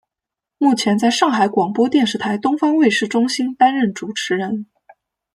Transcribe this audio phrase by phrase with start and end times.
[0.57, 4.65] 目前在上海广播电视台东方卫视中心担任主持人。